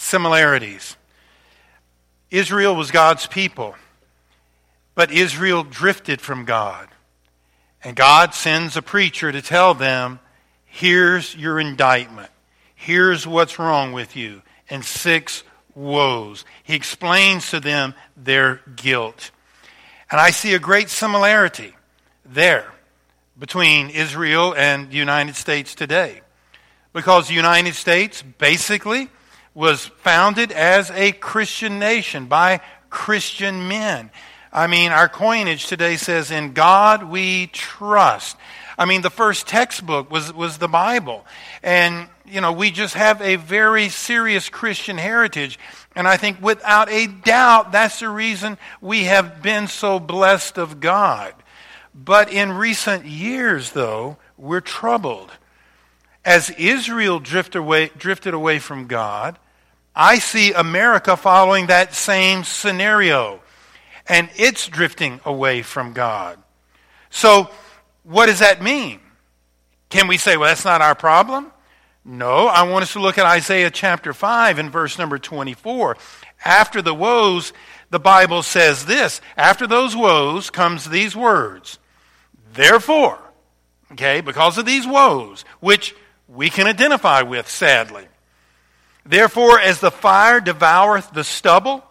[0.00, 0.96] similarities.
[2.30, 3.74] Israel was God's people,
[4.94, 6.88] but Israel drifted from God.
[7.84, 10.18] And God sends a preacher to tell them,
[10.64, 12.30] here's your indictment.
[12.74, 14.42] Here's what's wrong with you.
[14.70, 15.42] And six
[15.74, 16.44] woes.
[16.62, 19.30] He explains to them their guilt.
[20.10, 21.74] And I see a great similarity
[22.24, 22.72] there
[23.38, 26.22] between Israel and the United States today.
[26.92, 29.08] Because the United States basically
[29.54, 34.10] was founded as a Christian nation by Christian men.
[34.52, 38.36] I mean, our coinage today says, In God we trust.
[38.76, 41.26] I mean, the first textbook was, was the Bible.
[41.62, 45.58] And, you know, we just have a very serious Christian heritage.
[45.94, 50.80] And I think without a doubt, that's the reason we have been so blessed of
[50.80, 51.34] God.
[51.94, 55.30] But in recent years, though, we're troubled.
[56.24, 59.38] As Israel drifted away, drifted away from God,
[59.94, 63.40] I see America following that same scenario,
[64.06, 66.38] and it's drifting away from God.
[67.10, 67.50] So,
[68.04, 69.00] what does that mean?
[69.88, 71.52] Can we say, well, that's not our problem?
[72.04, 75.96] No, I want us to look at Isaiah chapter 5 and verse number 24.
[76.44, 77.52] After the woes,
[77.90, 79.20] the Bible says this.
[79.36, 81.78] After those woes comes these words.
[82.54, 83.18] Therefore,
[83.92, 85.94] okay, because of these woes, which
[86.32, 88.06] we can identify with, sadly.
[89.04, 91.84] Therefore, as the fire devoureth the stubble,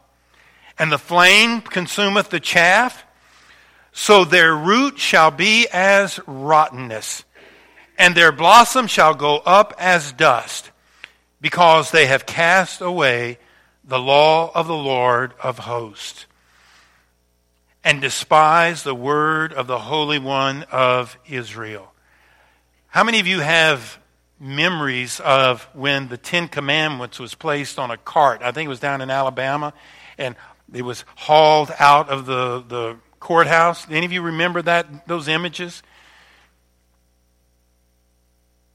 [0.77, 3.05] and the flame consumeth the chaff,
[3.91, 7.25] so their root shall be as rottenness,
[7.97, 10.72] and their blossom shall go up as dust,
[11.41, 13.39] because they have cast away
[13.83, 16.28] the law of the Lord of hosts,
[17.83, 21.91] and despised the word of the Holy One of Israel.
[22.88, 23.98] How many of you have
[24.39, 28.41] memories of when the Ten Commandments was placed on a cart.
[28.41, 29.73] I think it was down in Alabama,
[30.17, 30.35] and
[30.73, 33.89] it was hauled out of the, the courthouse.
[33.89, 35.83] Any of you remember that those images?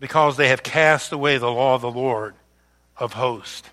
[0.01, 2.35] Because they have cast away the law of the Lord
[2.97, 3.69] of hosts.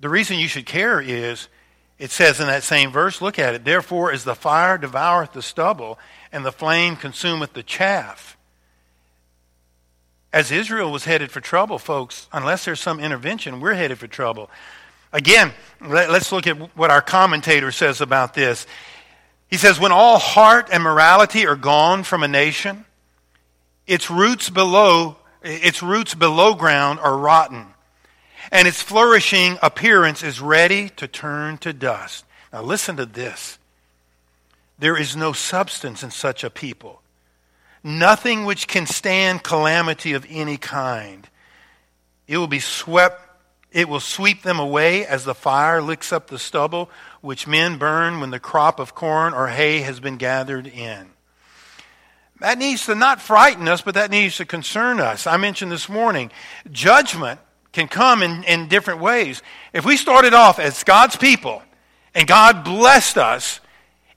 [0.00, 1.48] The reason you should care is
[1.98, 5.42] it says in that same verse, look at it, therefore as the fire devoureth the
[5.42, 5.98] stubble,
[6.32, 8.36] and the flame consumeth the chaff
[10.32, 14.48] as Israel was headed for trouble, folks, unless there's some intervention, we're headed for trouble.
[15.12, 18.66] Again, let, us look at what our commentator says about this.
[19.48, 22.86] He says, When all heart and morality are gone from a nation,
[23.86, 27.66] its roots below, its roots below ground are rotten,
[28.50, 32.24] and its flourishing appearance is ready to turn to dust.
[32.54, 33.58] Now listen to this.
[34.78, 37.01] There is no substance in such a people
[37.82, 41.28] nothing which can stand calamity of any kind.
[42.26, 43.20] It will be swept,
[43.72, 48.20] it will sweep them away as the fire licks up the stubble which men burn
[48.20, 51.10] when the crop of corn or hay has been gathered in.
[52.40, 55.28] That needs to not frighten us, but that needs to concern us.
[55.28, 56.32] I mentioned this morning,
[56.70, 57.38] judgment
[57.72, 59.42] can come in, in different ways.
[59.72, 61.62] If we started off as God's people
[62.14, 63.60] and God blessed us,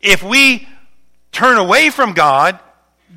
[0.01, 0.67] if we
[1.31, 2.59] turn away from God,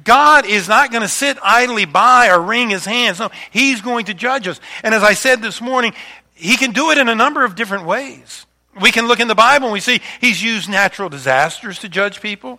[0.09, 3.19] God is not going to sit idly by or wring his hands.
[3.19, 4.59] No, he's going to judge us.
[4.83, 5.93] And as I said this morning,
[6.33, 8.47] he can do it in a number of different ways.
[8.81, 12.23] We can look in the Bible and we see he's used natural disasters to judge
[12.23, 12.59] people.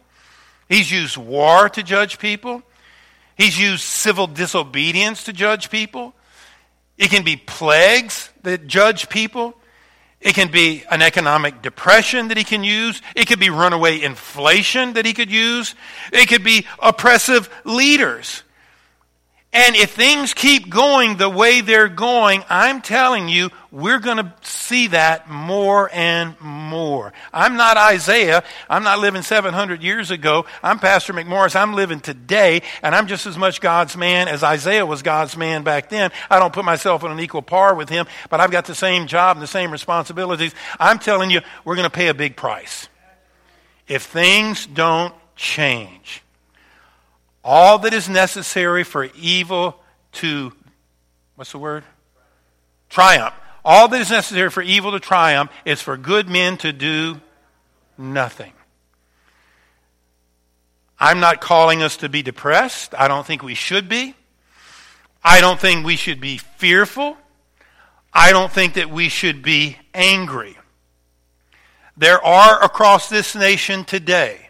[0.67, 2.61] He's used war to judge people.
[3.35, 6.13] He's used civil disobedience to judge people.
[6.99, 9.58] It can be plagues that judge people.
[10.21, 13.01] It can be an economic depression that he can use.
[13.15, 15.75] It could be runaway inflation that he could use.
[16.11, 18.43] It could be oppressive leaders.
[19.51, 24.31] And if things keep going the way they're going, I'm telling you, we're going to
[24.43, 27.13] see that more and more.
[27.33, 28.43] I'm not Isaiah.
[28.69, 30.45] I'm not living 700 years ago.
[30.61, 31.55] I'm Pastor McMorris.
[31.55, 35.63] I'm living today, and I'm just as much God's man as Isaiah was God's man
[35.63, 36.11] back then.
[36.29, 39.07] I don't put myself on an equal par with him, but I've got the same
[39.07, 40.53] job and the same responsibilities.
[40.79, 42.87] I'm telling you, we're going to pay a big price.
[43.87, 46.21] If things don't change
[47.43, 49.79] all that is necessary for evil
[50.13, 50.51] to,
[51.35, 51.83] what's the word?
[52.89, 53.33] Triumph.
[53.63, 57.19] all that is necessary for evil to triumph is for good men to do
[57.97, 58.53] nothing.
[60.99, 62.93] I'm not calling us to be depressed.
[62.97, 64.15] I don't think we should be.
[65.23, 67.17] I don't think we should be fearful.
[68.13, 70.57] I don't think that we should be angry.
[71.95, 74.48] There are across this nation today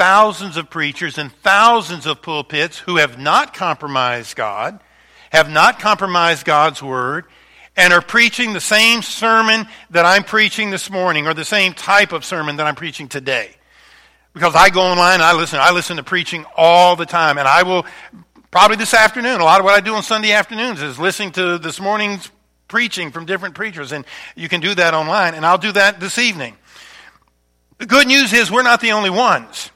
[0.00, 4.80] thousands of preachers and thousands of pulpits who have not compromised God,
[5.30, 7.26] have not compromised God's word,
[7.76, 12.12] and are preaching the same sermon that I'm preaching this morning or the same type
[12.12, 13.50] of sermon that I'm preaching today.
[14.32, 15.58] Because I go online and I listen.
[15.60, 17.36] I listen to preaching all the time.
[17.36, 17.84] And I will,
[18.50, 21.58] probably this afternoon, a lot of what I do on Sunday afternoons is listening to
[21.58, 22.30] this morning's
[22.68, 23.92] preaching from different preachers.
[23.92, 25.34] And you can do that online.
[25.34, 26.56] And I'll do that this evening.
[27.76, 29.70] The good news is we're not the only ones.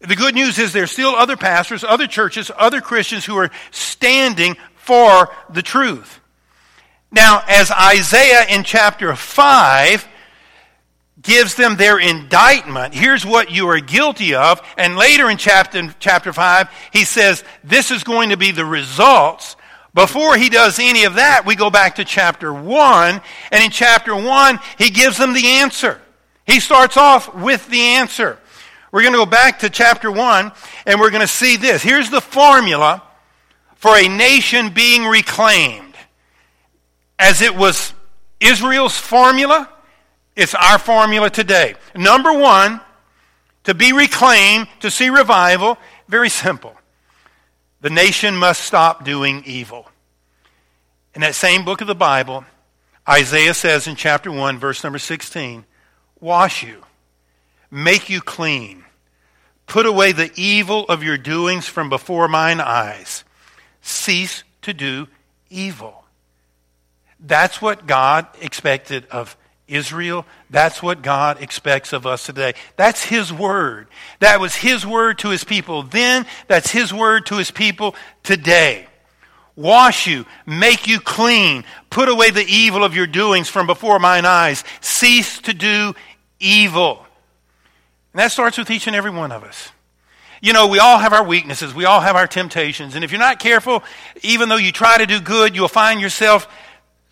[0.00, 4.56] The good news is there's still other pastors, other churches, other Christians who are standing
[4.76, 6.20] for the truth.
[7.12, 10.08] Now, as Isaiah in chapter 5
[11.20, 12.94] gives them their indictment.
[12.94, 14.62] Here's what you are guilty of.
[14.78, 19.56] And later in chapter, chapter 5, he says, this is going to be the results.
[19.92, 23.20] Before he does any of that, we go back to chapter 1.
[23.52, 26.00] And in chapter 1, he gives them the answer.
[26.46, 28.38] He starts off with the answer.
[28.92, 30.52] We're going to go back to chapter 1
[30.86, 31.82] and we're going to see this.
[31.82, 33.02] Here's the formula
[33.76, 35.94] for a nation being reclaimed.
[37.18, 37.94] As it was
[38.40, 39.68] Israel's formula,
[40.34, 41.74] it's our formula today.
[41.94, 42.80] Number one,
[43.64, 45.78] to be reclaimed, to see revival,
[46.08, 46.74] very simple.
[47.82, 49.88] The nation must stop doing evil.
[51.14, 52.44] In that same book of the Bible,
[53.08, 55.64] Isaiah says in chapter 1, verse number 16,
[56.20, 56.82] Wash you,
[57.70, 58.84] make you clean,
[59.66, 63.24] put away the evil of your doings from before mine eyes,
[63.80, 65.06] cease to do
[65.48, 66.04] evil.
[67.20, 69.36] That's what God expected of
[69.68, 70.26] Israel.
[70.50, 72.54] That's what God expects of us today.
[72.76, 73.86] That's His word.
[74.18, 76.26] That was His word to His people then.
[76.48, 78.86] That's His word to His people today.
[79.56, 84.24] Wash you, make you clean, put away the evil of your doings from before mine
[84.24, 84.64] eyes.
[84.80, 85.94] Cease to do
[86.38, 87.04] evil.
[88.12, 89.70] And that starts with each and every one of us.
[90.42, 92.94] You know, we all have our weaknesses, we all have our temptations.
[92.94, 93.84] And if you're not careful,
[94.22, 96.48] even though you try to do good, you'll find yourself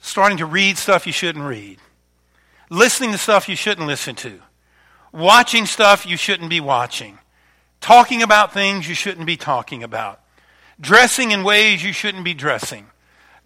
[0.00, 1.78] starting to read stuff you shouldn't read
[2.70, 4.40] listening to stuff you shouldn't listen to,
[5.12, 7.18] watching stuff you shouldn't be watching,
[7.80, 10.20] talking about things you shouldn't be talking about,
[10.80, 12.86] dressing in ways you shouldn't be dressing,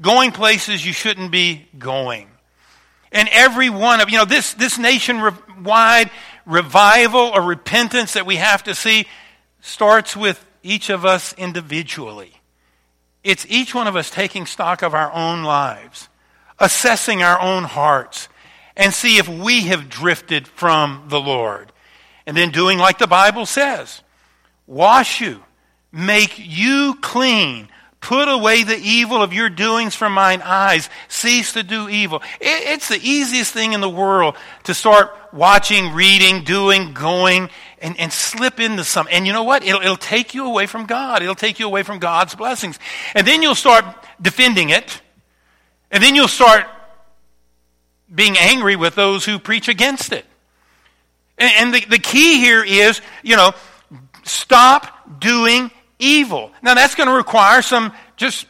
[0.01, 2.29] going places you shouldn't be going.
[3.13, 6.11] And every one of, you know, this, this nation-wide
[6.47, 9.07] revival or repentance that we have to see
[9.61, 12.33] starts with each of us individually.
[13.25, 16.09] It's each one of us taking stock of our own lives,
[16.59, 18.29] assessing our own hearts,
[18.77, 21.73] and see if we have drifted from the Lord.
[22.27, 24.03] And then doing like the Bible says
[24.67, 25.43] wash you,
[25.91, 27.69] make you clean,
[28.03, 32.21] put away the evil of your doings from mine eyes, cease to do evil.
[32.41, 37.49] It's the easiest thing in the world to start watching, reading, doing, going,
[37.81, 39.07] and, and slip into some.
[39.11, 39.65] And you know what?
[39.65, 41.23] It'll, it'll take you away from God.
[41.23, 42.79] It'll take you away from God's blessings.
[43.15, 43.85] And then you'll start
[44.21, 45.01] defending it.
[45.93, 46.67] And then you'll start
[48.13, 50.27] being angry with those who preach against it.
[51.39, 53.53] And, and the, the key here is, you know,
[54.25, 55.71] stop doing
[56.03, 56.51] evil.
[56.63, 58.47] Now, that's going to require some just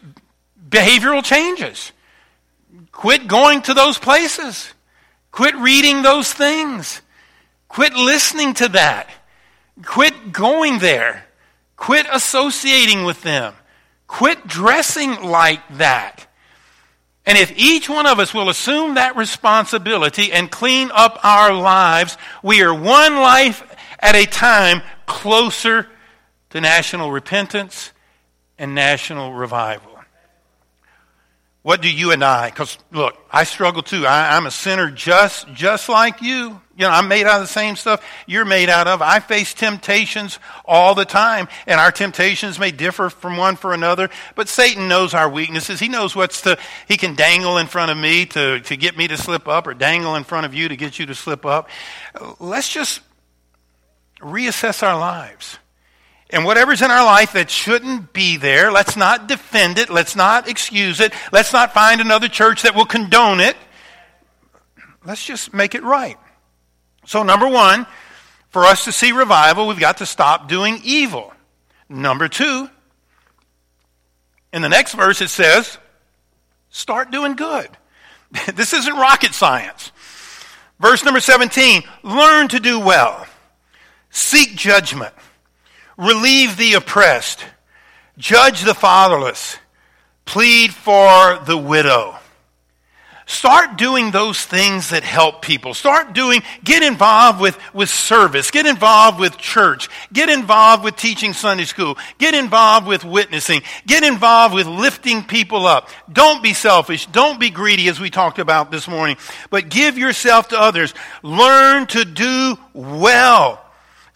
[0.69, 1.93] behavioral changes.
[2.91, 4.73] Quit going to those places.
[5.31, 7.03] Quit reading those things.
[7.69, 9.09] Quit listening to that.
[9.85, 11.27] Quit going there.
[11.77, 13.55] Quit associating with them.
[14.07, 16.27] Quit dressing like that.
[17.25, 22.19] And if each one of us will assume that responsibility and clean up our lives,
[22.43, 23.63] we are one life
[24.01, 25.89] at a time closer
[26.53, 27.93] to national repentance
[28.59, 29.91] and national revival.
[31.63, 34.05] What do you and I, because look, I struggle too.
[34.05, 36.61] I, am a sinner just, just like you.
[36.77, 39.01] You know, I'm made out of the same stuff you're made out of.
[39.01, 44.11] I face temptations all the time, and our temptations may differ from one for another,
[44.35, 45.79] but Satan knows our weaknesses.
[45.79, 49.07] He knows what's to, he can dangle in front of me to, to get me
[49.07, 51.69] to slip up, or dangle in front of you to get you to slip up.
[52.41, 53.01] Let's just
[54.21, 55.59] reassess our lives.
[56.33, 59.91] And whatever's in our life that shouldn't be there, let's not defend it.
[59.91, 61.13] Let's not excuse it.
[61.31, 63.55] Let's not find another church that will condone it.
[65.05, 66.19] Let's just make it right.
[67.05, 67.87] So, number one,
[68.49, 71.33] for us to see revival, we've got to stop doing evil.
[71.89, 72.71] Number two,
[74.53, 75.77] in the next verse it says,
[76.71, 77.69] start doing good.
[78.55, 79.93] this isn't rocket science.
[80.81, 83.27] Verse number 17 learn to do well,
[84.11, 85.15] seek judgment,
[85.97, 87.45] relieve the oppressed,
[88.19, 89.59] judge the fatherless,
[90.25, 92.17] plead for the widow.
[93.33, 95.73] Start doing those things that help people.
[95.75, 98.51] Start doing, get involved with, with service.
[98.51, 99.89] Get involved with church.
[100.13, 101.97] Get involved with teaching Sunday school.
[102.19, 103.63] Get involved with witnessing.
[103.87, 105.89] Get involved with lifting people up.
[106.13, 107.07] Don't be selfish.
[107.07, 109.17] Don't be greedy as we talked about this morning,
[109.49, 110.93] but give yourself to others.
[111.23, 113.62] Learn to do well.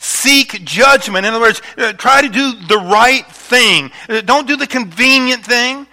[0.06, 1.26] Seek judgment.
[1.26, 3.90] In other words, uh, try to do the right thing.
[4.08, 5.86] Uh, don't do the convenient thing.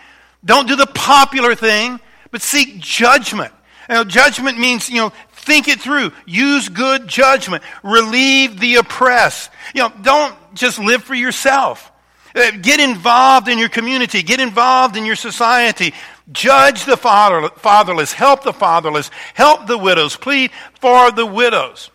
[0.46, 2.00] Don't do the popular thing
[2.34, 3.54] but seek judgment.
[3.88, 6.12] Know, judgment means, you know, think it through.
[6.26, 7.64] Use good judgment.
[7.84, 9.52] Relieve the oppressed.
[9.76, 11.92] You know, don't just live for yourself.
[12.36, 14.24] Uh, get involved in your community.
[14.24, 15.94] Get involved in your society.
[16.32, 18.14] Judge the fatherless.
[18.14, 19.12] Help the fatherless.
[19.36, 20.16] Help the widows.
[20.16, 21.92] Plead for the widows.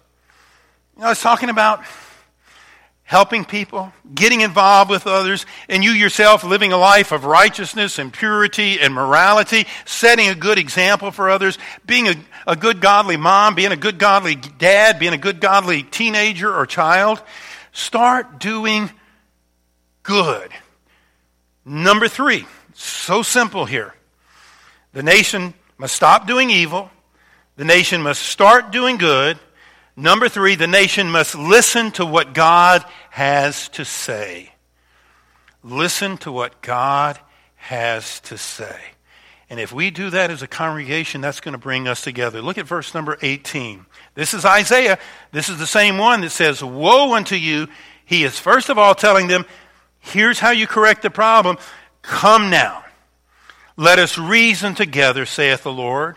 [0.94, 1.84] You know, I was talking about
[3.08, 8.12] helping people, getting involved with others, and you yourself living a life of righteousness and
[8.12, 12.14] purity and morality, setting a good example for others, being a,
[12.46, 16.66] a good godly mom, being a good godly dad, being a good godly teenager or
[16.66, 17.22] child.
[17.72, 18.90] Start doing
[20.02, 20.50] good.
[21.64, 23.94] Number three, so simple here.
[24.92, 26.90] The nation must stop doing evil.
[27.56, 29.38] The nation must start doing good.
[29.98, 34.52] Number three, the nation must listen to what God has to say.
[35.64, 37.18] Listen to what God
[37.56, 38.78] has to say.
[39.50, 42.40] And if we do that as a congregation, that's going to bring us together.
[42.40, 43.86] Look at verse number 18.
[44.14, 45.00] This is Isaiah.
[45.32, 47.66] This is the same one that says, Woe unto you.
[48.04, 49.46] He is first of all telling them,
[49.98, 51.58] Here's how you correct the problem.
[52.02, 52.84] Come now.
[53.76, 56.14] Let us reason together, saith the Lord.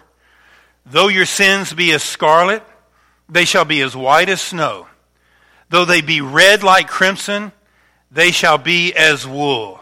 [0.86, 2.62] Though your sins be as scarlet,
[3.32, 4.88] they shall be as white as snow.
[5.70, 7.54] Though they be red like crimson,
[8.12, 9.80] they shall be as wool.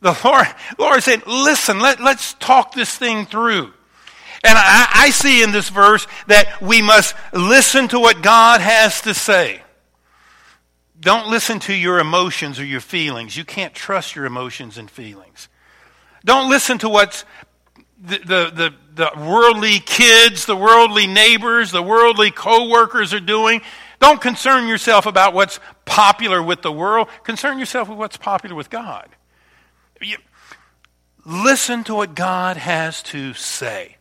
[0.00, 3.72] The Lord, Lord said, listen, let, let's talk this thing through.
[4.42, 9.02] And I, I see in this verse that we must listen to what God has
[9.02, 9.62] to say.
[10.98, 13.36] Don't listen to your emotions or your feelings.
[13.36, 15.48] You can't trust your emotions and feelings.
[16.24, 17.24] Don't listen to what's
[18.00, 23.60] the, the, the, worldly kids, the worldly neighbors, the worldly co-workers are doing.
[24.00, 27.08] Don't concern yourself about what's popular with the world.
[27.24, 29.08] Concern yourself with what's popular with God.
[30.00, 30.16] You,
[31.26, 33.96] listen to what God has to say.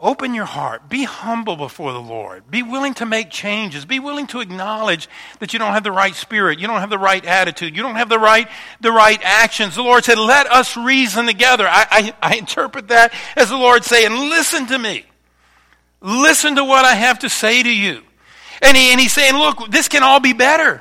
[0.00, 0.88] Open your heart.
[0.88, 2.48] Be humble before the Lord.
[2.48, 3.84] Be willing to make changes.
[3.84, 5.08] Be willing to acknowledge
[5.40, 6.60] that you don't have the right spirit.
[6.60, 7.76] You don't have the right attitude.
[7.76, 8.48] You don't have the right,
[8.80, 9.74] the right actions.
[9.74, 11.66] The Lord said, let us reason together.
[11.66, 15.04] I, I, I interpret that as the Lord saying, listen to me.
[16.00, 18.02] Listen to what I have to say to you.
[18.62, 20.80] And, he, and he's saying, look, this can all be better.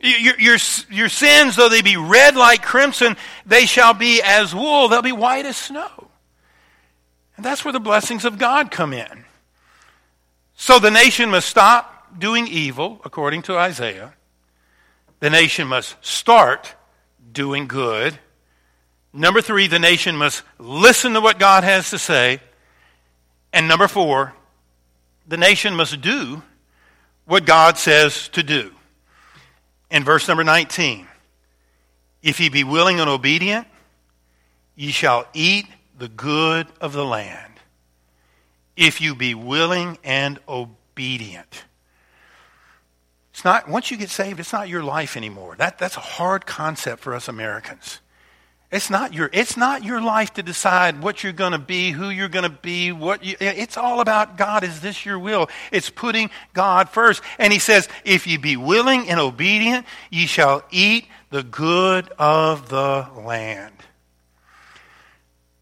[0.00, 0.58] Your, your,
[0.90, 4.88] your sins, though they be red like crimson, they shall be as wool.
[4.88, 6.05] They'll be white as snow.
[7.36, 9.24] And that's where the blessings of God come in.
[10.54, 14.14] So the nation must stop doing evil, according to Isaiah.
[15.20, 16.74] The nation must start
[17.32, 18.18] doing good.
[19.12, 22.40] Number three, the nation must listen to what God has to say.
[23.52, 24.34] And number four,
[25.28, 26.42] the nation must do
[27.26, 28.72] what God says to do.
[29.90, 31.06] In verse number 19,
[32.22, 33.66] if ye be willing and obedient,
[34.74, 35.66] ye shall eat
[35.98, 37.52] the good of the land
[38.76, 41.64] if you be willing and obedient.
[43.32, 45.56] It's not, once you get saved, it's not your life anymore.
[45.58, 48.00] That, that's a hard concept for us Americans.
[48.72, 52.08] It's not your, it's not your life to decide what you're going to be, who
[52.08, 54.64] you're going to be, what you, it's all about God.
[54.64, 55.48] Is this your will?
[55.70, 57.22] It's putting God first.
[57.38, 62.68] And he says, if you be willing and obedient, ye shall eat the good of
[62.68, 63.72] the land.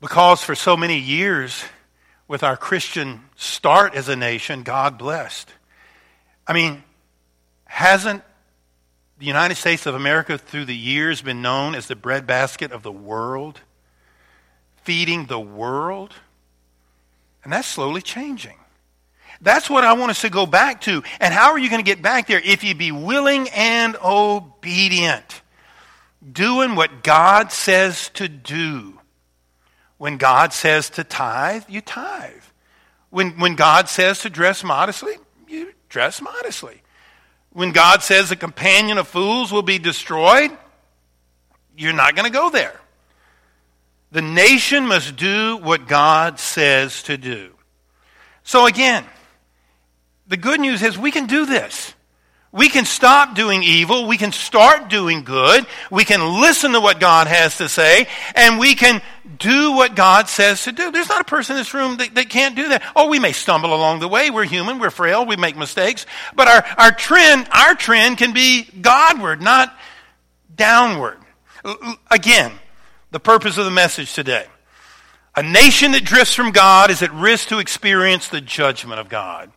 [0.04, 1.64] Because for so many years,
[2.28, 5.49] with our Christian start as a nation, God blessed.
[6.46, 6.84] I mean,
[7.64, 8.23] hasn't
[9.18, 12.92] the United States of America through the years been known as the breadbasket of the
[12.92, 13.62] world?
[14.82, 16.12] Feeding the world?
[17.42, 18.58] And that's slowly changing.
[19.40, 21.02] That's what I want us to go back to.
[21.18, 22.42] And how are you going to get back there?
[22.44, 25.40] If you be willing and obedient,
[26.30, 29.00] doing what God says to do.
[29.98, 32.42] When God says to tithe, you tithe.
[33.10, 35.14] When, when God says to dress modestly,
[35.48, 36.82] you dress modestly.
[37.52, 40.50] When God says a companion of fools will be destroyed,
[41.76, 42.80] you're not going to go there.
[44.10, 47.52] The nation must do what God says to do.
[48.42, 49.04] So again,
[50.26, 51.94] the good news is we can do this.
[52.54, 54.06] We can stop doing evil.
[54.06, 55.66] We can start doing good.
[55.90, 58.06] We can listen to what God has to say.
[58.37, 59.02] And we can
[59.40, 60.92] do what God says to do.
[60.92, 62.84] There's not a person in this room that, that can't do that.
[62.94, 64.30] Oh, we may stumble along the way.
[64.30, 64.78] We're human.
[64.78, 65.26] We're frail.
[65.26, 66.06] We make mistakes.
[66.37, 69.76] But our, our trend, our trend can be Godward, not
[70.54, 71.18] downward.
[72.08, 72.52] Again,
[73.11, 74.46] the purpose of the message today.
[75.34, 79.50] A nation that drifts from God is at risk to experience the judgment of God.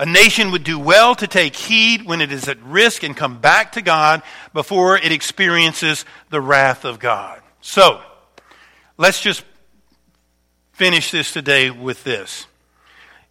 [0.00, 3.38] A nation would do well to take heed when it is at risk and come
[3.38, 4.22] back to God
[4.54, 7.42] before it experiences the wrath of God.
[7.60, 8.00] So,
[8.96, 9.44] let's just
[10.72, 12.46] finish this today with this.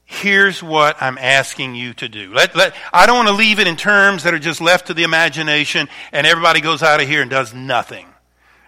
[0.05, 2.35] Here's what I'm asking you to do.
[2.35, 4.93] Let, let, I don't want to leave it in terms that are just left to
[4.93, 8.05] the imagination and everybody goes out of here and does nothing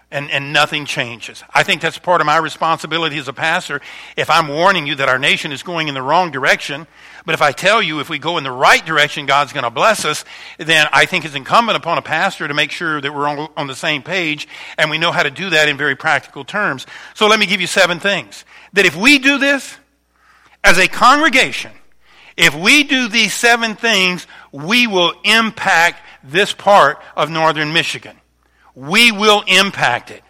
[0.09, 1.43] and, and nothing changes.
[1.53, 3.79] I think that's part of my responsibility as a pastor.
[4.17, 6.87] If I'm warning you that our nation is going in the wrong direction,
[7.25, 9.69] but if I tell you if we go in the right direction, God's going to
[9.69, 10.25] bless us,
[10.57, 13.67] then I think it's incumbent upon a pastor to make sure that we're on, on
[13.67, 14.47] the same page
[14.77, 16.85] and we know how to do that in very practical terms.
[17.13, 18.45] So let me give you seven things.
[18.73, 19.77] That if we do this
[20.63, 21.71] as a congregation,
[22.37, 28.17] if we do these seven things, we will impact this part of northern Michigan
[28.75, 30.23] we will impact it.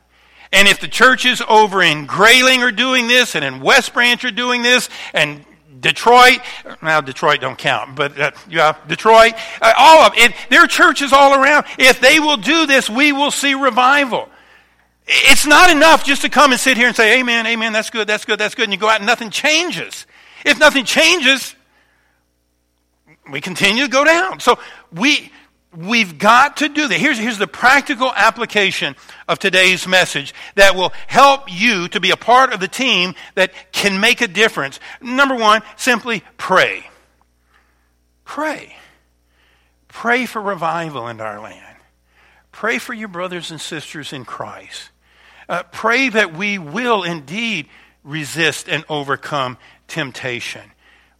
[0.53, 4.31] And if the churches over in Grayling are doing this, and in West Branch are
[4.31, 5.45] doing this, and
[5.81, 6.39] Detroit,
[6.81, 11.11] now Detroit don't count, but uh, yeah, Detroit, uh, all of it, there are churches
[11.11, 11.65] all around.
[11.77, 14.29] If they will do this, we will see revival.
[15.07, 18.07] It's not enough just to come and sit here and say, Amen, Amen, that's good,
[18.07, 20.05] that's good, that's good, and you go out and nothing changes.
[20.45, 21.55] If nothing changes,
[23.29, 24.39] we continue to go down.
[24.39, 24.59] So
[24.91, 25.31] we,
[25.75, 26.99] We've got to do that.
[26.99, 28.95] Here's, here's the practical application
[29.29, 33.53] of today's message that will help you to be a part of the team that
[33.71, 34.81] can make a difference.
[34.99, 36.89] Number one, simply pray.
[38.25, 38.75] Pray.
[39.87, 41.77] Pray for revival in our land.
[42.51, 44.89] Pray for your brothers and sisters in Christ.
[45.47, 47.67] Uh, pray that we will indeed
[48.03, 49.57] resist and overcome
[49.87, 50.71] temptation.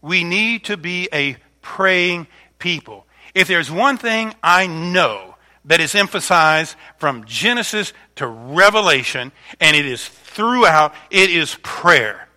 [0.02, 2.28] We need to be a praying
[2.60, 3.06] people.
[3.34, 9.86] If there's one thing I know that is emphasized from Genesis to Revelation, and it
[9.86, 12.28] is throughout, it is prayer.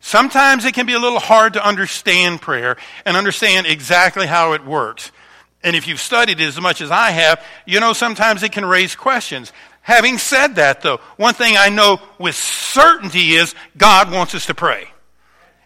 [0.00, 4.64] Sometimes it can be a little hard to understand prayer and understand exactly how it
[4.64, 5.12] works.
[5.62, 8.64] And if you've studied it as much as I have, you know sometimes it can
[8.64, 9.52] raise questions.
[9.82, 14.54] Having said that, though, one thing I know with certainty is God wants us to
[14.54, 14.88] pray.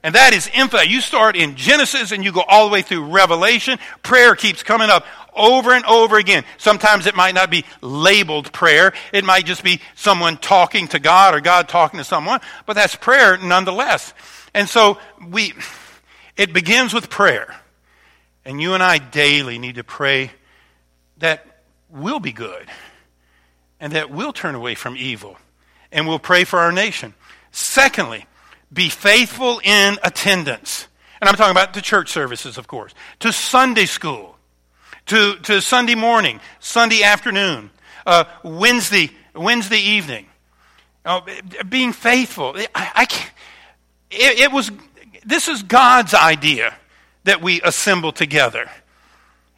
[0.05, 0.89] And that is infinite.
[0.89, 3.79] You start in Genesis and you go all the way through Revelation.
[4.03, 6.45] Prayer keeps coming up over and over again.
[6.59, 8.93] Sometimes it might not be labeled prayer.
[9.15, 12.95] It might just be someone talking to God or God talking to someone, but that's
[12.95, 14.13] prayer nonetheless.
[14.53, 15.55] And so we,
[16.37, 17.57] it begins with prayer.
[18.45, 20.33] And you and I daily need to pray
[21.17, 21.47] that
[21.89, 22.69] we'll be good
[23.81, 25.39] and that we'll turn away from evil
[25.91, 27.15] and we'll pray for our nation.
[27.53, 28.27] Secondly,
[28.73, 30.89] be faithful in attendance.
[31.21, 34.37] And I'm talking about to church services, of course, to Sunday school,
[35.07, 37.71] to, to Sunday morning, Sunday afternoon,
[38.07, 40.27] uh, Wednesday, Wednesday evening.
[41.05, 41.21] Uh,
[41.69, 42.55] being faithful.
[42.75, 43.07] I, I
[44.11, 44.71] it, it was,
[45.25, 46.75] this is God's idea
[47.25, 48.71] that we assemble together.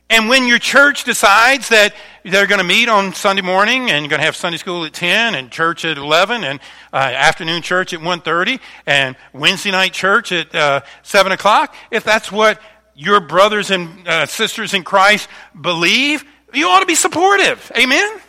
[0.09, 1.93] And when your church decides that
[2.23, 4.93] they're going to meet on Sunday morning and you're going to have Sunday school at
[4.93, 6.61] 10 and church at 11 and
[6.93, 12.31] uh, afternoon church at 1.30 and Wednesday night church at uh, 7 o'clock, if that's
[12.31, 12.61] what
[12.95, 15.29] your brothers and uh, sisters in Christ
[15.61, 17.73] believe, you ought to be supportive.
[17.77, 18.21] Amen?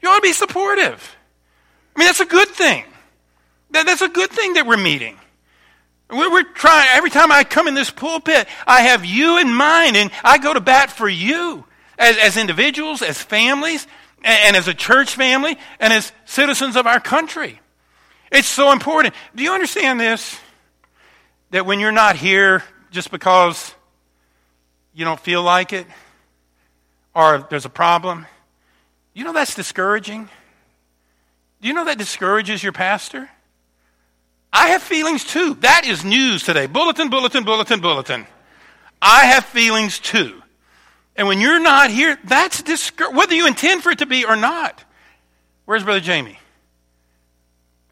[0.00, 1.16] You ought to be supportive.
[1.94, 2.84] I mean, that's a good thing.
[3.72, 5.18] That, that's a good thing that we're meeting.
[6.08, 10.10] We're trying, every time I come in this pulpit, I have you in mind and
[10.22, 11.64] I go to bat for you
[11.98, 13.86] as, as individuals, as families,
[14.22, 17.60] and, and as a church family, and as citizens of our country.
[18.30, 19.14] It's so important.
[19.34, 20.38] Do you understand this?
[21.50, 23.74] That when you're not here just because
[24.94, 25.86] you don't feel like it
[27.14, 28.26] or there's a problem,
[29.14, 30.28] you know that's discouraging?
[31.62, 33.30] Do you know that discourages your pastor?
[34.56, 35.52] I have feelings too.
[35.60, 36.66] That is news today.
[36.66, 38.26] Bulletin, bulletin, bulletin, bulletin.
[39.02, 40.42] I have feelings too.
[41.14, 44.34] And when you're not here, that's discour- whether you intend for it to be or
[44.34, 44.82] not.
[45.66, 46.38] Where's Brother Jamie?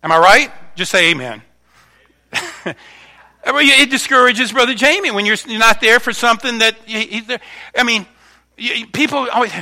[0.03, 0.51] Am I right?
[0.75, 1.43] Just say amen.
[3.45, 6.77] it discourages Brother Jamie when you're not there for something that.
[6.87, 7.41] He's there.
[7.77, 8.07] I mean,
[8.95, 9.53] people always.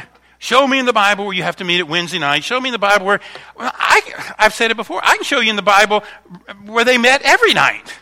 [0.42, 2.42] Show me in the Bible where you have to meet at Wednesday night.
[2.42, 3.20] Show me in the Bible where,
[3.55, 6.02] well, I, I've said it before, I can show you in the Bible
[6.66, 7.94] where they met every night.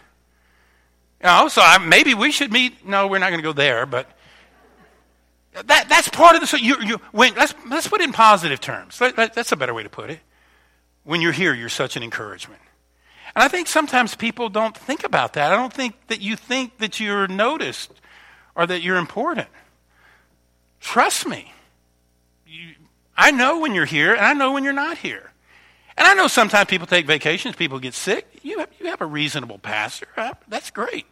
[1.20, 2.86] You know, so I, maybe we should meet.
[2.88, 4.10] No, we're not going to go there, but
[5.52, 6.46] that, that's part of the.
[6.46, 8.98] So you, you, when, let's, let's put it in positive terms.
[9.02, 10.20] Let, let, that's a better way to put it.
[11.04, 12.62] When you're here, you're such an encouragement.
[13.36, 15.52] And I think sometimes people don't think about that.
[15.52, 17.92] I don't think that you think that you're noticed
[18.54, 19.48] or that you're important.
[20.80, 21.52] Trust me.
[23.16, 25.32] I know when you're here, and I know when you're not here.
[25.96, 28.26] And I know sometimes people take vacations, people get sick.
[28.42, 30.08] You have, you have a reasonable pastor.
[30.48, 31.06] That's great.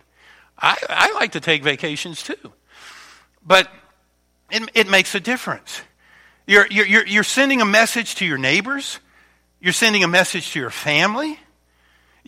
[0.58, 2.52] I, I like to take vacations too.
[3.46, 3.70] But
[4.50, 5.82] it, it makes a difference.
[6.46, 9.00] You're, you're, you're sending a message to your neighbors,
[9.60, 11.38] you're sending a message to your family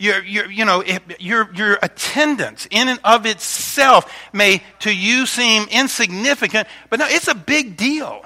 [0.01, 0.83] your, your, you know,
[1.19, 7.27] your, your attendance in and of itself may to you seem insignificant, but no, it's
[7.27, 8.25] a big deal.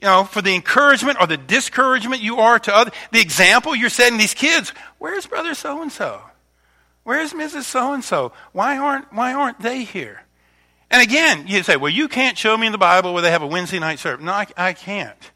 [0.00, 3.90] You know, for the encouragement or the discouragement you are to other, the example you're
[3.90, 4.72] setting these kids.
[4.98, 6.22] Where's brother so and so?
[7.02, 7.62] Where's Mrs.
[7.62, 8.32] So and so?
[8.52, 10.22] Why aren't why aren't they here?
[10.90, 13.42] And again, you say, well, you can't show me in the Bible where they have
[13.42, 14.24] a Wednesday night service.
[14.24, 15.32] No, I, I can't.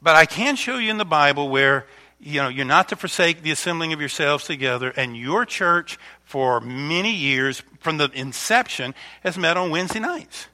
[0.00, 1.86] But I can show you in the Bible where
[2.20, 6.60] you know, you're not to forsake the assembling of yourselves together, and your church for
[6.60, 10.48] many years, from the inception, has met on Wednesday nights.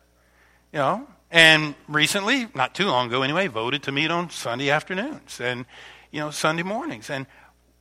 [0.72, 5.40] You know, and recently, not too long ago anyway, voted to meet on Sunday afternoons
[5.40, 5.66] and,
[6.12, 7.10] you know, Sunday mornings.
[7.10, 7.26] And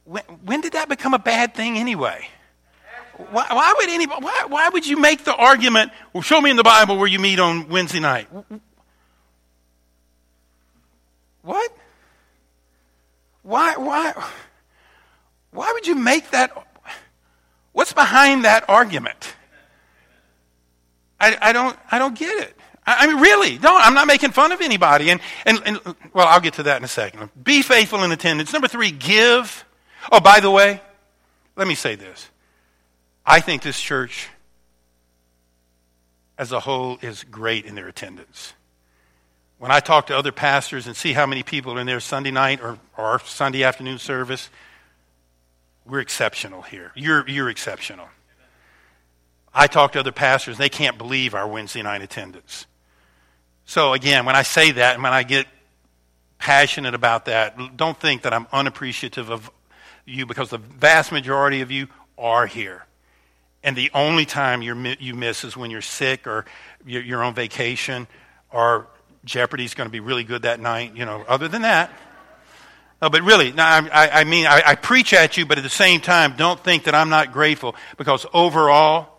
[0.06, 2.28] when, when did that become a bad thing anyway?
[3.16, 6.58] Why, why would anybody, why, why would you make the argument, well, show me in
[6.58, 8.28] the Bible where you meet on Wednesday night?
[11.44, 11.78] What?
[13.44, 14.14] Why, why,
[15.52, 16.52] why would you make that?
[17.72, 19.36] What's behind that argument?
[21.20, 22.58] I, I, don't, I don't get it.
[22.86, 23.82] I, mean, really, don't.
[23.82, 25.10] I'm not making fun of anybody.
[25.10, 25.80] And, and, and,
[26.14, 27.30] well, I'll get to that in a second.
[27.42, 28.52] Be faithful in attendance.
[28.52, 29.66] Number three, give.
[30.12, 30.82] Oh, by the way,
[31.56, 32.30] let me say this.
[33.26, 34.28] I think this church
[36.38, 38.54] as a whole is great in their attendance.
[39.60, 42.32] When I talk to other pastors and see how many people are in there Sunday
[42.32, 44.50] night or, or Sunday afternoon service,
[45.86, 46.92] we're exceptional here.
[46.96, 48.08] You're, you're exceptional.
[49.54, 52.66] I talk to other pastors, and they can't believe our Wednesday night attendance.
[53.66, 55.48] So, again, when I say that and when I get
[56.38, 59.50] passionate about that, don't think that I'm unappreciative of
[60.06, 62.86] you because the vast majority of you are here.
[63.64, 66.46] And the only time you miss is when you're sick or
[66.86, 68.08] you're, you're on vacation
[68.52, 68.88] or
[69.24, 70.96] Jeopardy's going to be really good that night.
[70.96, 71.90] You know, other than that.
[73.02, 75.70] No, but really, no, I, I mean, I, I preach at you, but at the
[75.70, 79.13] same time, don't think that I'm not grateful because overall,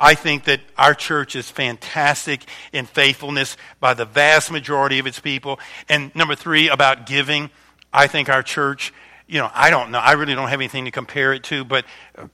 [0.00, 5.18] I think that our church is fantastic in faithfulness by the vast majority of its
[5.18, 5.58] people.
[5.88, 7.50] And number three, about giving,
[7.92, 8.92] I think our church,
[9.26, 11.84] you know, I don't know, I really don't have anything to compare it to, but
[12.16, 12.28] uh,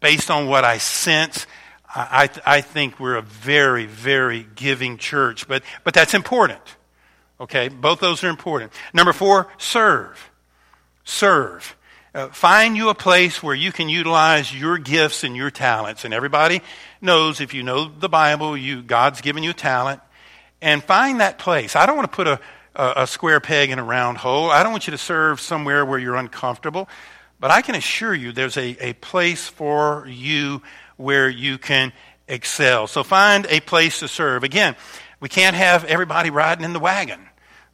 [0.00, 1.46] based on what I sense,
[1.94, 6.60] I, I think we're a very, very giving church, but, but that's important.
[7.40, 8.72] Okay, both those are important.
[8.92, 10.30] Number four, serve.
[11.04, 11.76] Serve.
[12.18, 16.04] Uh, find you a place where you can utilize your gifts and your talents.
[16.04, 16.62] And everybody
[17.00, 20.00] knows if you know the Bible, you, God's given you a talent.
[20.60, 21.76] And find that place.
[21.76, 22.40] I don't want to put a,
[22.74, 24.50] a, a square peg in a round hole.
[24.50, 26.88] I don't want you to serve somewhere where you're uncomfortable.
[27.38, 30.60] But I can assure you there's a, a place for you
[30.96, 31.92] where you can
[32.26, 32.88] excel.
[32.88, 34.42] So find a place to serve.
[34.42, 34.74] Again,
[35.20, 37.20] we can't have everybody riding in the wagon.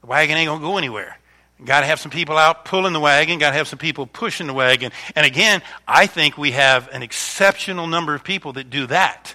[0.02, 1.16] The wagon ain't going to go anywhere.
[1.64, 4.46] Got to have some people out pulling the wagon, got to have some people pushing
[4.46, 4.92] the wagon.
[5.16, 9.35] And again, I think we have an exceptional number of people that do that.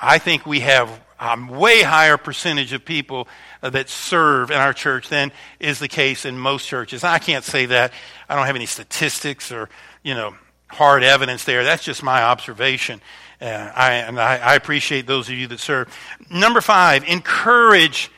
[0.00, 3.28] I think we have a way higher percentage of people
[3.62, 7.04] uh, that serve in our church than is the case in most churches.
[7.04, 7.92] I can't say that.
[8.28, 9.70] I don't have any statistics or,
[10.02, 10.34] you know,
[10.68, 11.64] hard evidence there.
[11.64, 13.00] That's just my observation.
[13.40, 15.96] Uh, I, and I, I appreciate those of you that serve.
[16.30, 18.10] Number five, encourage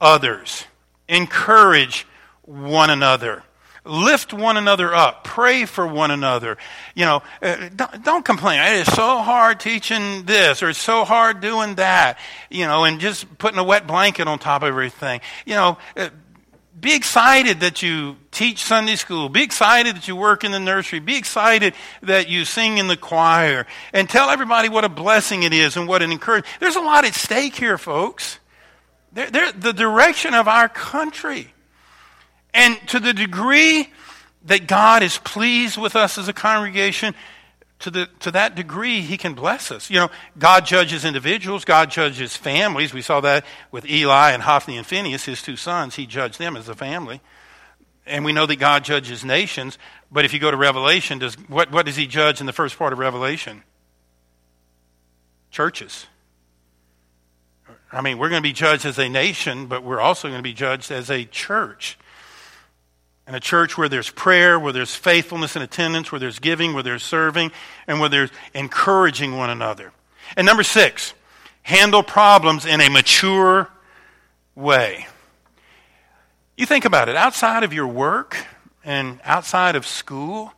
[0.00, 0.64] others.
[1.08, 2.06] Encourage
[2.52, 3.42] one another.
[3.84, 5.24] Lift one another up.
[5.24, 6.56] Pray for one another.
[6.94, 8.60] You know, uh, don't, don't, complain.
[8.60, 12.18] It is so hard teaching this or it's so hard doing that.
[12.48, 15.20] You know, and just putting a wet blanket on top of everything.
[15.44, 16.10] You know, uh,
[16.80, 19.28] be excited that you teach Sunday school.
[19.28, 21.00] Be excited that you work in the nursery.
[21.00, 23.66] Be excited that you sing in the choir.
[23.92, 26.46] And tell everybody what a blessing it is and what an encouragement.
[26.60, 28.38] There's a lot at stake here, folks.
[29.12, 31.52] They're, they're the direction of our country.
[32.54, 33.88] And to the degree
[34.44, 37.14] that God is pleased with us as a congregation,
[37.80, 39.90] to, the, to that degree, He can bless us.
[39.90, 42.94] You know, God judges individuals, God judges families.
[42.94, 45.96] We saw that with Eli and Hophni and Phinehas, his two sons.
[45.96, 47.20] He judged them as a family.
[48.06, 49.78] And we know that God judges nations.
[50.10, 52.76] But if you go to Revelation, does, what, what does He judge in the first
[52.78, 53.62] part of Revelation?
[55.50, 56.06] Churches.
[57.92, 60.42] I mean, we're going to be judged as a nation, but we're also going to
[60.42, 61.98] be judged as a church.
[63.32, 66.82] And a church where there's prayer, where there's faithfulness and attendance, where there's giving, where
[66.82, 67.50] there's serving,
[67.86, 69.90] and where there's encouraging one another.
[70.36, 71.14] And number six,
[71.62, 73.70] handle problems in a mature
[74.54, 75.06] way.
[76.58, 78.36] You think about it, outside of your work
[78.84, 80.52] and outside of school,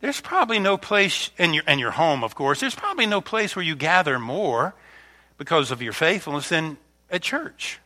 [0.00, 3.54] there's probably no place, in your, and your home, of course, there's probably no place
[3.54, 4.74] where you gather more
[5.36, 6.78] because of your faithfulness than
[7.12, 7.78] at church.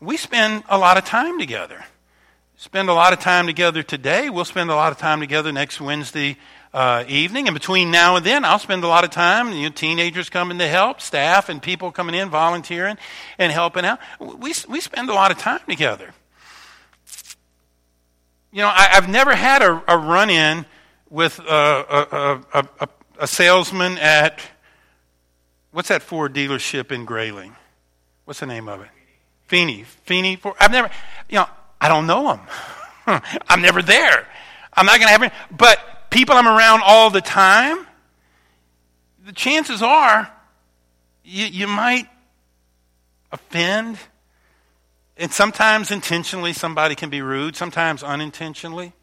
[0.00, 1.84] We spend a lot of time together
[2.56, 4.30] spend a lot of time together today.
[4.30, 6.36] We'll spend a lot of time together next Wednesday
[6.72, 7.46] uh, evening.
[7.46, 10.58] And between now and then, I'll spend a lot of time, you know, teenagers coming
[10.58, 12.98] to help, staff and people coming in, volunteering
[13.38, 14.00] and helping out.
[14.20, 16.12] We, we spend a lot of time together.
[18.50, 20.64] You know, I, have never had a, a run in
[21.10, 22.88] with a, a, a,
[23.20, 24.40] a salesman at,
[25.72, 27.56] what's that Ford dealership in Grayling?
[28.24, 28.88] What's the name of it?
[29.46, 29.84] Feeney.
[30.04, 30.38] Feeney.
[30.60, 30.90] I've never,
[31.28, 31.46] you know,
[31.84, 32.38] I don't know
[33.04, 33.20] them.
[33.46, 34.26] I'm never there.
[34.72, 35.32] I'm not going to have any.
[35.50, 37.86] But people I'm around all the time,
[39.26, 40.32] the chances are
[41.22, 42.08] you, you might
[43.30, 43.98] offend.
[45.18, 48.94] And sometimes intentionally, somebody can be rude, sometimes unintentionally.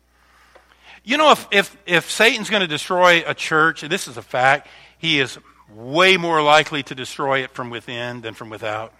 [1.03, 4.67] You know, if, if, if Satan's going to destroy a church, this is a fact,
[4.97, 5.37] he is
[5.71, 8.91] way more likely to destroy it from within than from without.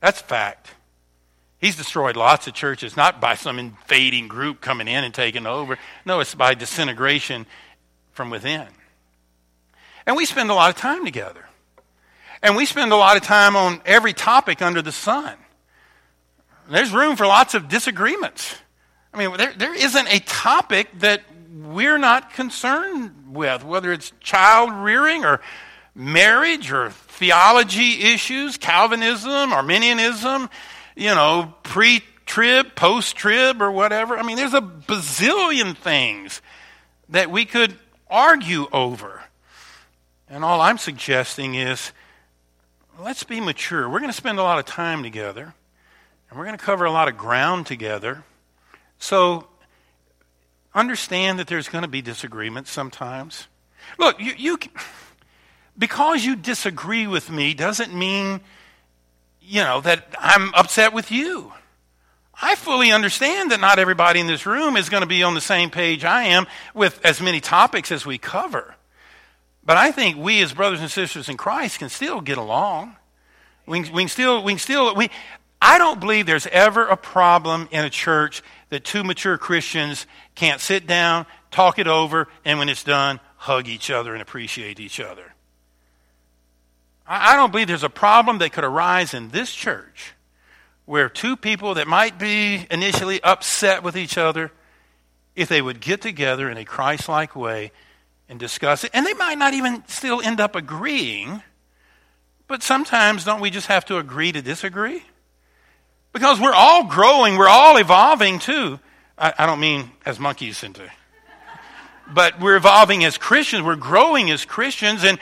[0.00, 0.74] That's fact.
[1.62, 5.78] He's destroyed lots of churches, not by some invading group coming in and taking over.
[6.04, 7.46] No, it's by disintegration
[8.10, 8.66] from within.
[10.04, 11.46] And we spend a lot of time together.
[12.42, 15.36] And we spend a lot of time on every topic under the sun.
[16.68, 18.56] There's room for lots of disagreements.
[19.14, 21.22] I mean, there, there isn't a topic that
[21.54, 25.40] we're not concerned with, whether it's child rearing or
[25.94, 30.50] marriage or theology issues, Calvinism, Arminianism,
[30.96, 34.16] you know, pre trib, post trib, or whatever.
[34.16, 36.40] I mean, there's a bazillion things
[37.08, 37.74] that we could
[38.08, 39.22] argue over.
[40.28, 41.92] And all I'm suggesting is
[42.98, 43.88] let's be mature.
[43.88, 45.54] We're going to spend a lot of time together,
[46.30, 48.24] and we're going to cover a lot of ground together.
[48.98, 49.48] So
[50.74, 53.48] understand that there's going to be disagreements sometimes.
[53.98, 54.58] Look, you, you
[55.76, 58.40] because you disagree with me doesn't mean
[59.44, 61.52] you know, that I'm upset with you.
[62.40, 65.40] I fully understand that not everybody in this room is going to be on the
[65.40, 68.74] same page I am with as many topics as we cover.
[69.64, 72.96] But I think we as brothers and sisters in Christ can still get along.
[73.66, 75.08] We, we can still, we can still, we,
[75.60, 80.60] I don't believe there's ever a problem in a church that two mature Christians can't
[80.60, 84.98] sit down, talk it over, and when it's done, hug each other and appreciate each
[84.98, 85.34] other.
[87.14, 90.14] I don't believe there's a problem that could arise in this church
[90.86, 94.50] where two people that might be initially upset with each other,
[95.36, 97.70] if they would get together in a Christ like way
[98.30, 101.42] and discuss it, and they might not even still end up agreeing,
[102.48, 105.02] but sometimes don't we just have to agree to disagree?
[106.14, 108.80] Because we're all growing, we're all evolving too.
[109.18, 110.90] I, I don't mean as monkeys into,
[112.10, 115.18] but we're evolving as Christians, we're growing as Christians, and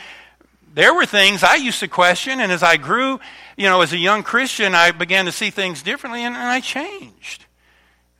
[0.72, 3.18] there were things I used to question, and as I grew,
[3.56, 6.60] you know, as a young Christian, I began to see things differently, and, and I
[6.60, 7.44] changed.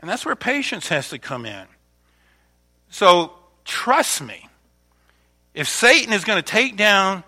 [0.00, 1.66] And that's where patience has to come in.
[2.88, 3.32] So
[3.64, 4.48] trust me,
[5.54, 7.22] if Satan is going to take down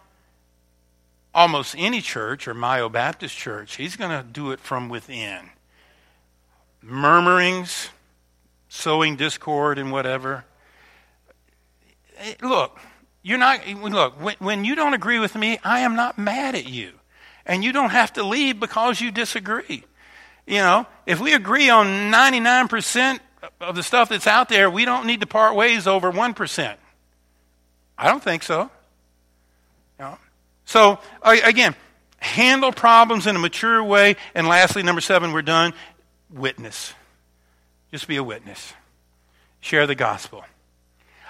[1.35, 5.50] almost any church or Mio Baptist church, he's going to do it from within.
[6.82, 7.90] Murmurings,
[8.68, 10.44] sowing discord, and whatever.
[12.40, 12.78] Look,
[13.22, 16.66] you're not, look, when, when you don't agree with me, I am not mad at
[16.66, 16.92] you.
[17.46, 19.85] And you don't have to leave because you disagree.
[20.46, 23.20] You know, if we agree on 99%
[23.61, 26.76] of the stuff that's out there, we don't need to part ways over 1%.
[27.96, 28.70] I don't think so.
[29.98, 30.18] Know?
[30.64, 31.76] So, again,
[32.18, 34.16] handle problems in a mature way.
[34.35, 35.74] And lastly, number seven, we're done.
[36.32, 36.94] Witness.
[37.90, 38.72] Just be a witness.
[39.61, 40.44] Share the gospel.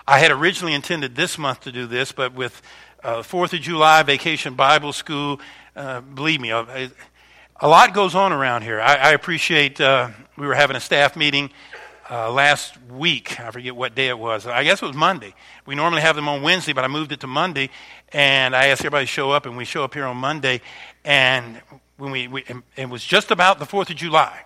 [0.06, 2.60] I had originally intended this month to do this, but with
[3.04, 5.40] uh, 4th of July, Vacation Bible School,
[5.76, 6.88] uh, believe me, uh,
[7.60, 8.80] a lot goes on around here.
[8.80, 11.50] I, I appreciate, uh, we were having a staff meeting
[12.10, 13.38] uh, last week.
[13.38, 14.44] I forget what day it was.
[14.44, 15.34] I guess it was Monday.
[15.66, 17.70] We normally have them on Wednesday, but I moved it to Monday.
[18.12, 20.62] And I asked everybody to show up, and we show up here on Monday.
[21.04, 21.62] And
[21.96, 22.44] when we, we
[22.76, 24.44] it was just about the 4th of July.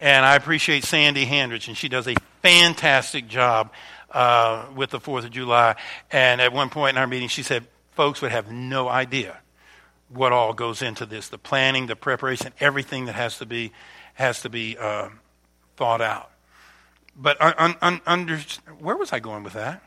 [0.00, 3.70] And I appreciate Sandy Handrich, and she does a fantastic job
[4.10, 5.76] uh, with the 4th of July.
[6.10, 9.38] And at one point in our meeting, she said, folks would have no idea
[10.08, 13.72] what all goes into this the planning, the preparation, everything that has to be,
[14.14, 15.08] has to be uh,
[15.76, 16.30] thought out.
[17.16, 18.38] But un, un, under,
[18.78, 19.82] where was I going with that?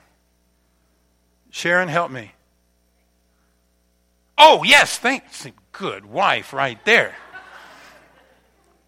[1.50, 2.32] Sharon, help me.
[4.38, 5.48] Oh, yes, thanks.
[5.72, 7.16] Good wife right there.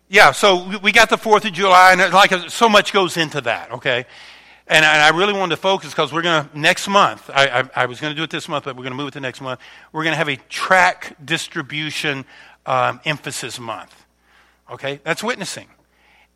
[0.08, 3.72] Yeah, so we got the 4th of July, and like so much goes into that,
[3.72, 4.06] okay?
[4.68, 7.86] And I really wanted to focus because we're going to, next month, I, I, I
[7.86, 9.40] was going to do it this month, but we're going to move it to next
[9.40, 9.60] month.
[9.92, 12.26] We're going to have a track distribution
[12.66, 14.06] um, emphasis month.
[14.72, 15.00] Okay?
[15.04, 15.68] That's witnessing.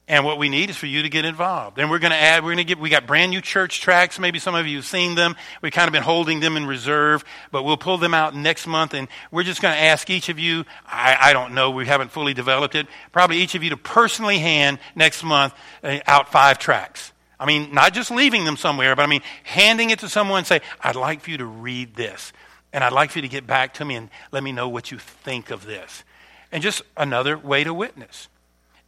[0.07, 1.79] And what we need is for you to get involved.
[1.79, 4.19] And we're going to add, we're going to get, we got brand new church tracks.
[4.19, 5.35] Maybe some of you have seen them.
[5.61, 8.93] We've kind of been holding them in reserve, but we'll pull them out next month.
[8.93, 12.11] And we're just going to ask each of you, I, I don't know, we haven't
[12.11, 16.59] fully developed it, probably each of you to personally hand next month uh, out five
[16.59, 17.11] tracks.
[17.39, 20.47] I mean, not just leaving them somewhere, but I mean, handing it to someone and
[20.47, 22.34] say, I'd like for you to read this.
[22.73, 24.91] And I'd like for you to get back to me and let me know what
[24.91, 26.04] you think of this.
[26.52, 28.28] And just another way to witness.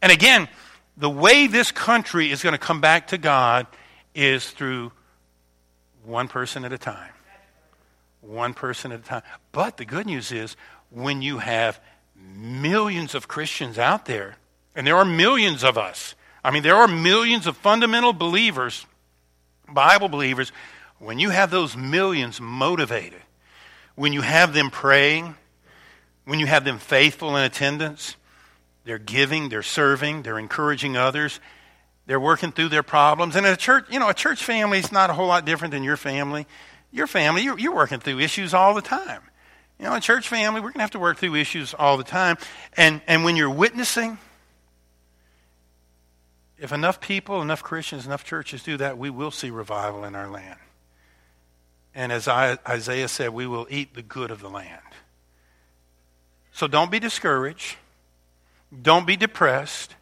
[0.02, 0.48] And again,
[0.96, 3.66] the way this country is going to come back to God
[4.14, 4.92] is through
[6.04, 7.10] one person at a time.
[8.20, 9.22] One person at a time.
[9.52, 10.56] But the good news is
[10.90, 11.80] when you have
[12.14, 14.36] millions of Christians out there,
[14.74, 18.84] and there are millions of us, I mean, there are millions of fundamental believers,
[19.68, 20.52] Bible believers,
[20.98, 23.20] when you have those millions motivated,
[23.94, 25.34] when you have them praying,
[26.24, 28.16] when you have them faithful in attendance,
[28.84, 31.40] they're giving, they're serving, they're encouraging others,
[32.06, 33.36] they're working through their problems.
[33.36, 35.84] And a church, you know, a church family is not a whole lot different than
[35.84, 36.46] your family.
[36.90, 39.22] Your family, you're, you're working through issues all the time.
[39.78, 42.04] You know, a church family, we're going to have to work through issues all the
[42.04, 42.36] time.
[42.76, 44.18] And, and when you're witnessing,
[46.62, 50.30] if enough people, enough Christians, enough churches do that, we will see revival in our
[50.30, 50.60] land.
[51.92, 54.80] And as Isaiah said, we will eat the good of the land.
[56.52, 57.76] So don't be discouraged.
[58.80, 59.96] Don't be depressed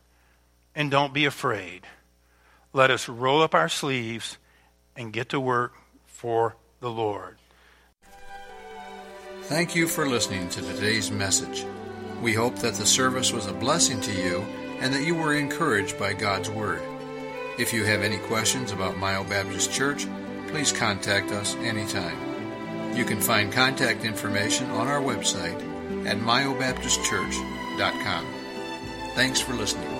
[0.74, 1.86] and don't be afraid.
[2.74, 4.36] Let us roll up our sleeves
[4.94, 5.72] and get to work
[6.06, 7.38] for the Lord.
[9.44, 11.64] Thank you for listening to today's message.
[12.20, 14.44] We hope that the service was a blessing to you
[14.80, 16.82] and that you were encouraged by God's Word.
[17.58, 20.06] If you have any questions about Mio Baptist Church,
[20.48, 22.96] please contact us anytime.
[22.96, 25.60] You can find contact information on our website
[26.06, 28.26] at miobaptistchurch.com.
[29.14, 29.99] Thanks for listening.